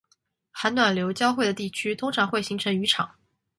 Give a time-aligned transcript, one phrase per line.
[0.49, 3.17] 寒暖流交汇的地区通常会形成渔场